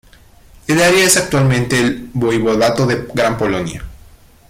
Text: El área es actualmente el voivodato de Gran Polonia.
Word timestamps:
El 0.67 0.81
área 0.81 1.05
es 1.05 1.15
actualmente 1.15 1.79
el 1.79 2.09
voivodato 2.11 2.87
de 2.87 3.05
Gran 3.13 3.37
Polonia. 3.37 3.85